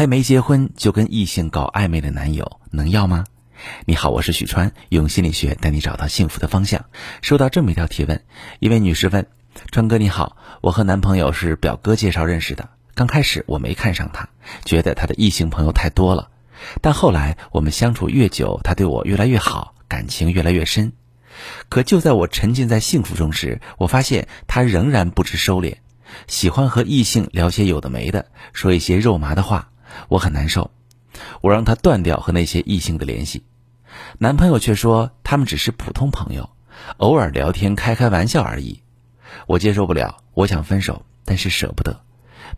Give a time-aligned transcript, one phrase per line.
[0.00, 3.26] 还没结婚就跟异性搞暧昧的男友能要吗？
[3.84, 6.86] 你好，我是许川，用心理学带你找到幸福的方向。
[7.20, 8.24] 收到这么一条提问，
[8.60, 9.26] 一位女士问：
[9.70, 14.30] 川哥你好，我和男朋友是表哥介绍认识的，刚开始我没看上他，
[14.64, 16.30] 觉得他的异性朋友太多了，
[16.80, 20.94] 但后来我们相处越久，他对我越来越好，感情越来越深。
[21.68, 25.74] 可就在我沉浸在幸福中时，我发现他仍然不知收敛，
[26.26, 29.68] 喜欢和异性聊些有的没的，说一些肉麻的话，
[30.08, 30.70] 我很难受。
[31.40, 33.44] 我让他断掉和那些异性的联系，
[34.18, 36.48] 男朋友却说他们只是普通朋友，
[36.98, 38.80] 偶尔聊天开开玩笑而已。
[39.46, 42.00] 我接受不了，我想分手，但是舍不得。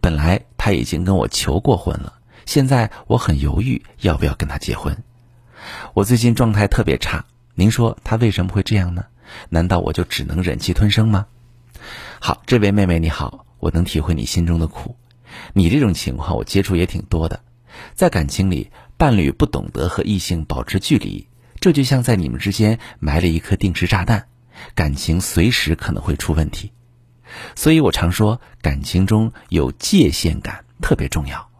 [0.00, 2.14] 本来他已经跟我求过婚了，
[2.44, 4.96] 现在我很犹豫要不要跟他结婚。
[5.94, 7.24] 我最近状态特别差，
[7.54, 9.04] 您说他为什么会这样呢？
[9.48, 11.26] 难道我就只能忍气吞声吗？
[12.20, 14.94] 好，这位妹妹你好，我能体会你心中的苦。
[15.52, 17.42] 你这种情况我接触也挺多的。
[17.94, 21.26] 在感情里，伴侣不懂得和异性保持距离，
[21.60, 24.26] 这就像在你们之间埋了一颗定时炸弹，
[24.74, 26.72] 感情随时可能会出问题。
[27.56, 31.50] 所以我常说，感情中有界限感特别重要，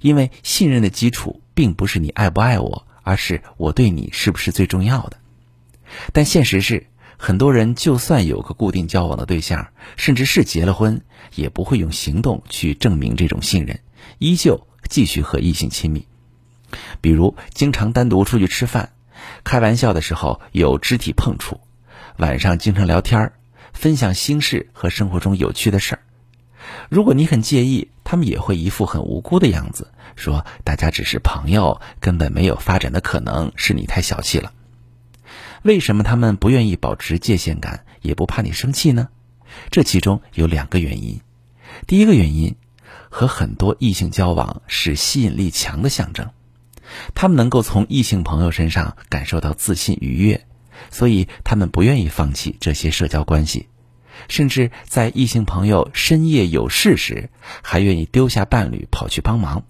[0.00, 5.18] 因为信任的基础并不是你爱不爱我，而是我对你是不是最重要的。
[6.12, 11.00] 但现实是，很多人就算有个固定交往的对象，甚至是结了婚，
[11.34, 13.80] 也不会用行动去证明这种信任，
[14.18, 14.66] 依旧。
[14.86, 16.06] 继续和异性亲密，
[17.00, 18.92] 比如经常单独出去吃饭，
[19.42, 21.58] 开玩笑的时候有肢体碰触，
[22.18, 23.32] 晚上经常聊天
[23.72, 26.02] 分享心事和生活中有趣的事儿。
[26.90, 34.52] 如果你很介意，他们也会一副很无辜的样子，说大家只是朋友，根本没有发展的可能，是你太小气了。
[35.64, 39.08] 为什么他们不愿意保持界限感，也不怕你生气呢？
[39.70, 41.20] 这其中有两个原因。
[41.86, 42.54] 第一个原因。
[43.16, 46.30] 和很多异性交往是吸引力强的象征，
[47.14, 50.44] 他们能够从异性朋友身上感受到自信愉悦，
[50.90, 53.68] 所以他们不愿意放弃这些社交关系，
[54.28, 57.30] 甚至在异性朋友深夜有事时，
[57.62, 59.64] 还愿意丢下伴侣跑去帮忙。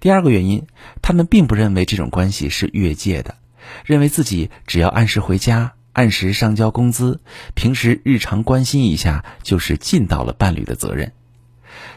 [0.00, 0.66] 第二个原因，
[1.02, 3.36] 他们并不认为这种关系是越界的，
[3.84, 7.20] 认为自己只要按时回家、按时上交工资、
[7.54, 11.12] 平时日常关心一下，就是尽到了伴侣的责任。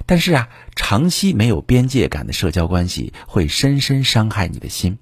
[0.05, 4.97] 但是啊，长期没有边界感的社交关系会深深伤害你的心，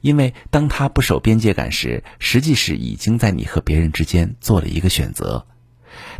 [0.00, 5.46] 因为当他不守边界感时，实际是已经在你和别人之间做了一个选择；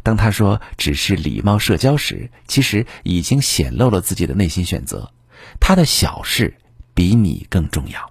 [0.03, 5.13] 当他说只是礼貌社交时，其实已经显露了自己的内心选择，
[5.61, 6.57] 他的小事
[6.95, 8.11] 比你更重要。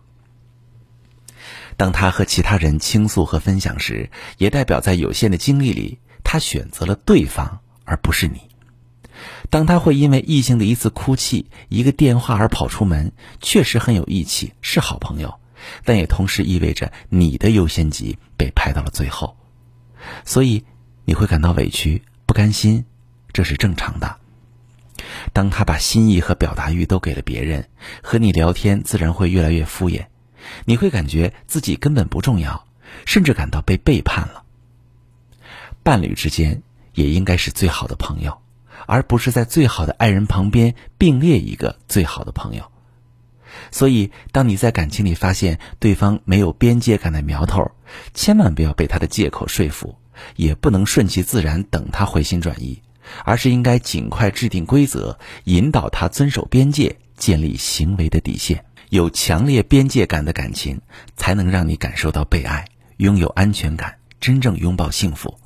[1.78, 8.42] 当他和其他人倾诉和分享时，也代表在有限的精力里，他选择了对方而不是你。
[9.50, 13.12] 当他会因为异性的一次哭泣、一个电话而跑出门，
[13.42, 15.40] 确实很有义气，是好朋友，
[15.86, 19.38] 但也同时意味着你的优先级被排到了最后，
[20.26, 20.66] 所以
[21.06, 22.86] 你会感到委屈、不甘心，
[23.32, 24.18] 这是正常的。
[25.32, 27.70] 当他把心意和表达欲都给了别人，
[28.02, 30.08] 和你聊天自然会越来越敷衍，
[30.66, 32.66] 你会感觉自己根本不重要，
[33.06, 34.44] 甚至感到被背叛了。
[35.84, 36.62] 伴侣之间
[36.94, 38.38] 也应该是最好的朋友。
[38.86, 42.72] 而不是在最好的爱人旁边并列一个最好的朋友，
[43.72, 47.72] 所以当你在感情里发现对方没有边界感的苗头，
[48.14, 49.98] 千万不要被他的借口说服，
[50.36, 52.82] 也不能顺其自然等他回心转意，
[53.26, 58.64] 而是应该尽快制定规则，引导他遵守边界，建立行为的底线。
[58.90, 60.80] 有强烈边界感的感情，
[61.16, 62.68] 才能让你感受到被爱，
[62.98, 65.38] 拥有安全感，真正拥抱幸福。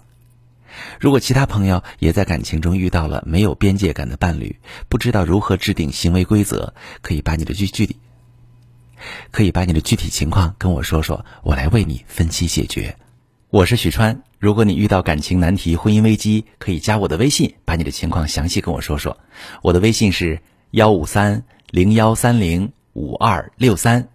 [0.99, 4.55] 如果其他朋友也在感情中遇到了没有边界感的伴侣，
[4.87, 7.97] 不知道如何制定行为规则，可以把你的具具体，
[9.31, 12.95] 可以把你的具体情况跟我说说，我来为你分析解决。
[13.49, 19.17] 我是许川，如果你遇到感情难题、婚姻危机，可以加我的微信，把你的情况详细跟我说说。
[19.61, 20.39] 我的微信是
[20.71, 24.07] 幺五三零幺三零五二六三，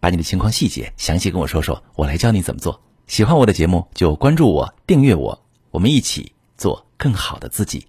[0.00, 2.80] 把你的情况细节详细跟我说说，我来教你怎么做。
[3.06, 5.38] 喜欢我的节目就关注我，订阅我。
[5.70, 7.86] 我们一起做更好的自己。